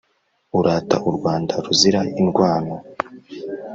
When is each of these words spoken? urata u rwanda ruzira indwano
urata 0.59 0.95
u 1.09 1.11
rwanda 1.17 1.53
ruzira 1.65 2.01
indwano 2.21 2.75